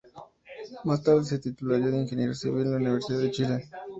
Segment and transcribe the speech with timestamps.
[0.83, 3.69] Más tarde se titularía de ingeniero civil en la Universidad de Chile.